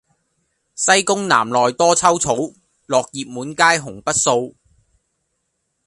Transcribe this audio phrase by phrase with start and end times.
[0.73, 2.35] 西宮南內多秋草，
[2.87, 4.55] 落葉滿階紅不掃。